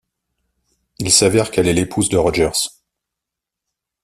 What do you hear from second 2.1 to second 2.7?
Rogers.